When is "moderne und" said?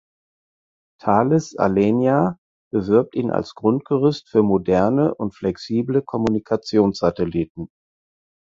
4.41-5.35